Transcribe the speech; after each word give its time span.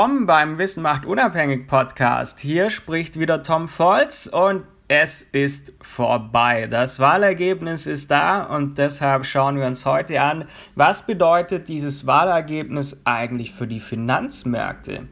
Willkommen 0.00 0.24
beim 0.24 0.56
Wissen 0.56 0.82
macht 0.82 1.04
unabhängig 1.04 1.66
Podcast. 1.66 2.40
Hier 2.40 2.70
spricht 2.70 3.18
wieder 3.18 3.42
Tom 3.42 3.68
Volz 3.68 4.26
und 4.26 4.64
es 4.88 5.20
ist 5.20 5.74
vorbei. 5.82 6.68
Das 6.68 7.00
Wahlergebnis 7.00 7.86
ist 7.86 8.10
da 8.10 8.44
und 8.44 8.78
deshalb 8.78 9.26
schauen 9.26 9.58
wir 9.58 9.66
uns 9.66 9.84
heute 9.84 10.22
an, 10.22 10.46
was 10.74 11.04
bedeutet 11.04 11.68
dieses 11.68 12.06
Wahlergebnis 12.06 13.02
eigentlich 13.04 13.52
für 13.52 13.66
die 13.66 13.78
Finanzmärkte. 13.78 15.06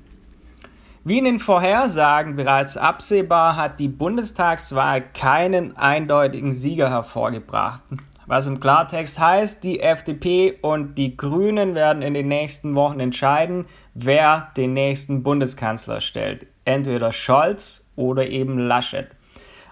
Wie 1.04 1.18
in 1.18 1.26
den 1.26 1.38
Vorhersagen 1.38 2.36
bereits 2.36 2.78
absehbar 2.78 3.56
hat 3.56 3.80
die 3.80 3.88
Bundestagswahl 3.88 5.02
keinen 5.02 5.76
eindeutigen 5.76 6.54
Sieger 6.54 6.88
hervorgebracht. 6.88 7.82
Was 8.28 8.46
im 8.46 8.60
Klartext 8.60 9.18
heißt, 9.18 9.64
die 9.64 9.80
FDP 9.80 10.58
und 10.60 10.96
die 10.96 11.16
Grünen 11.16 11.74
werden 11.74 12.02
in 12.02 12.12
den 12.12 12.28
nächsten 12.28 12.76
Wochen 12.76 13.00
entscheiden, 13.00 13.64
wer 13.94 14.52
den 14.54 14.74
nächsten 14.74 15.22
Bundeskanzler 15.22 16.02
stellt. 16.02 16.46
Entweder 16.66 17.10
Scholz 17.10 17.90
oder 17.96 18.28
eben 18.28 18.58
Laschet. 18.58 19.08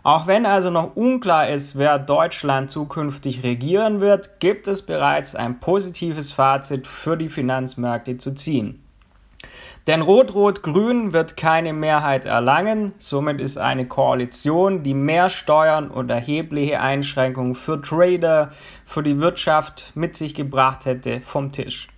Auch 0.03 0.27
wenn 0.27 0.47
also 0.47 0.71
noch 0.71 0.97
unklar 0.97 1.51
ist, 1.51 1.77
wer 1.77 1.99
Deutschland 1.99 2.71
zukünftig 2.71 3.43
regieren 3.43 4.01
wird, 4.01 4.41
gibt 4.41 4.69
es 4.69 4.81
bereits 4.81 5.35
ein 5.35 5.61
positives 5.61 6.33
Fazit 6.33 6.87
für 6.87 7.19
die 7.19 7.29
Finanzmärkte 7.29 8.17
zu 8.17 8.33
ziehen. 8.33 8.86
Denn 9.87 10.03
Rot-Rot-Grün 10.03 11.13
wird 11.13 11.37
keine 11.37 11.73
Mehrheit 11.73 12.25
erlangen. 12.25 12.93
Somit 12.99 13.41
ist 13.41 13.57
eine 13.57 13.87
Koalition, 13.87 14.83
die 14.83 14.95
mehr 14.95 15.29
Steuern 15.29 15.91
und 15.91 16.11
erhebliche 16.11 16.81
Einschränkungen 16.81 17.55
für 17.55 17.81
Trader, 17.81 18.51
für 18.85 19.03
die 19.03 19.21
Wirtschaft 19.21 19.93
mit 19.95 20.17
sich 20.17 20.35
gebracht 20.35 20.87
hätte, 20.87 21.21
vom 21.21 21.53
Tisch. 21.53 21.89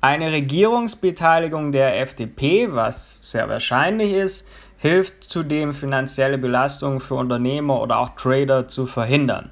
Eine 0.00 0.32
Regierungsbeteiligung 0.32 1.72
der 1.72 2.00
FDP, 2.00 2.68
was 2.72 3.18
sehr 3.22 3.48
wahrscheinlich 3.48 4.12
ist, 4.12 4.48
hilft 4.76 5.24
zudem 5.24 5.72
finanzielle 5.72 6.36
Belastungen 6.36 7.00
für 7.00 7.14
Unternehmer 7.14 7.80
oder 7.80 7.98
auch 7.98 8.10
Trader 8.10 8.68
zu 8.68 8.84
verhindern. 8.84 9.50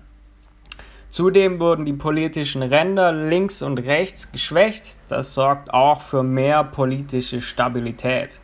Zudem 1.13 1.61
wurden 1.61 1.85
die 1.85 1.93
politischen 1.93 2.63
Ränder 2.63 3.13
links 3.13 3.61
und 3.61 3.77
rechts 3.77 4.33
geschwächt. 4.33 4.97
Das 5.11 5.35
sorgt 5.35 5.75
auch 5.75 6.01
für 6.01 6.23
mehr 6.23 6.65
politische 6.65 7.43
Stabilität. 7.43 8.41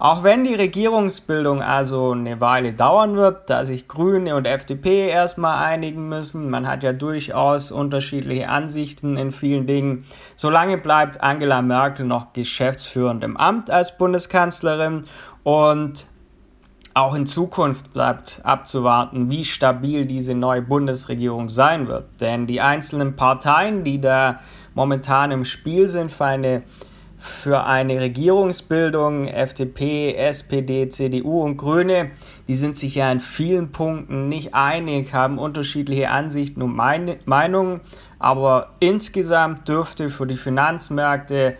Auch 0.00 0.24
wenn 0.24 0.42
die 0.42 0.54
Regierungsbildung 0.54 1.62
also 1.62 2.10
eine 2.10 2.40
Weile 2.40 2.72
dauern 2.72 3.14
wird, 3.14 3.48
da 3.50 3.64
sich 3.64 3.86
Grüne 3.86 4.34
und 4.34 4.48
FDP 4.48 5.08
erstmal 5.08 5.64
einigen 5.64 6.08
müssen, 6.08 6.50
man 6.50 6.66
hat 6.66 6.82
ja 6.82 6.92
durchaus 6.92 7.70
unterschiedliche 7.70 8.48
Ansichten 8.48 9.16
in 9.16 9.30
vielen 9.30 9.68
Dingen, 9.68 10.04
solange 10.34 10.76
bleibt 10.76 11.22
Angela 11.22 11.62
Merkel 11.62 12.04
noch 12.04 12.32
geschäftsführend 12.32 13.22
im 13.22 13.36
Amt 13.36 13.70
als 13.70 13.96
Bundeskanzlerin 13.96 15.04
und 15.44 16.04
auch 16.94 17.14
in 17.14 17.26
Zukunft 17.26 17.92
bleibt 17.92 18.40
abzuwarten, 18.42 19.30
wie 19.30 19.44
stabil 19.44 20.06
diese 20.06 20.34
neue 20.34 20.62
Bundesregierung 20.62 21.48
sein 21.48 21.86
wird. 21.86 22.20
Denn 22.20 22.46
die 22.46 22.60
einzelnen 22.60 23.16
Parteien, 23.16 23.84
die 23.84 24.00
da 24.00 24.40
momentan 24.74 25.30
im 25.30 25.44
Spiel 25.44 25.88
sind 25.88 26.10
für 26.10 26.24
eine, 26.24 26.62
für 27.16 27.64
eine 27.64 28.00
Regierungsbildung, 28.00 29.28
FDP, 29.28 30.14
SPD, 30.14 30.88
CDU 30.88 31.42
und 31.42 31.58
Grüne, 31.58 32.10
die 32.48 32.54
sind 32.54 32.76
sich 32.76 32.96
ja 32.96 33.12
in 33.12 33.20
vielen 33.20 33.70
Punkten 33.70 34.28
nicht 34.28 34.54
einig, 34.54 35.14
haben 35.14 35.38
unterschiedliche 35.38 36.10
Ansichten 36.10 36.60
und 36.60 36.74
Meinungen. 36.74 37.80
Aber 38.18 38.74
insgesamt 38.80 39.68
dürfte 39.68 40.10
für 40.10 40.26
die 40.26 40.36
Finanzmärkte 40.36 41.56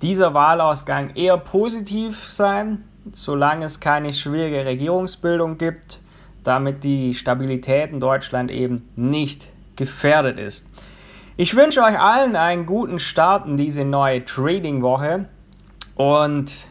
dieser 0.00 0.32
Wahlausgang 0.32 1.14
eher 1.14 1.36
positiv 1.36 2.30
sein 2.30 2.84
solange 3.12 3.64
es 3.64 3.80
keine 3.80 4.12
schwierige 4.12 4.64
Regierungsbildung 4.64 5.58
gibt, 5.58 6.00
damit 6.44 6.84
die 6.84 7.14
Stabilität 7.14 7.90
in 7.90 8.00
Deutschland 8.00 8.50
eben 8.50 8.88
nicht 8.96 9.48
gefährdet 9.76 10.38
ist. 10.38 10.66
Ich 11.36 11.56
wünsche 11.56 11.80
euch 11.80 11.98
allen 11.98 12.36
einen 12.36 12.66
guten 12.66 12.98
Start 12.98 13.46
in 13.46 13.56
diese 13.56 13.84
neue 13.84 14.24
Trading-Woche 14.24 15.26
und 15.94 16.66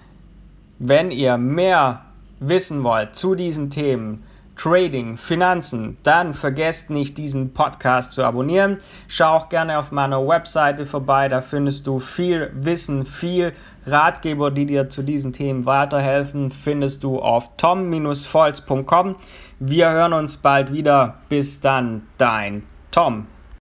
wenn 0.79 1.11
ihr 1.11 1.37
mehr 1.37 2.05
wissen 2.39 2.83
wollt 2.83 3.15
zu 3.15 3.35
diesen 3.35 3.69
Themen, 3.69 4.23
Trading, 4.59 5.17
Finanzen, 5.17 5.97
dann 6.03 6.33
vergesst 6.33 6.89
nicht, 6.89 7.17
diesen 7.17 7.53
Podcast 7.53 8.11
zu 8.11 8.25
abonnieren. 8.25 8.79
Schau 9.07 9.37
auch 9.37 9.47
gerne 9.47 9.79
auf 9.79 9.93
meiner 9.93 10.27
Webseite 10.27 10.85
vorbei, 10.85 11.29
da 11.29 11.39
findest 11.39 11.87
du 11.87 12.01
viel 12.01 12.51
Wissen, 12.53 13.05
viel 13.05 13.53
Ratgeber, 13.85 14.51
die 14.51 14.65
dir 14.65 14.89
zu 14.89 15.01
diesen 15.01 15.31
Themen 15.31 15.65
weiterhelfen, 15.65 16.51
findest 16.51 17.05
du 17.05 17.19
auf 17.19 17.55
tom-volz.com. 17.55 19.15
Wir 19.59 19.91
hören 19.91 20.11
uns 20.11 20.35
bald 20.35 20.73
wieder. 20.73 21.19
Bis 21.29 21.61
dann, 21.61 22.07
dein 22.17 22.63
Tom. 22.91 23.27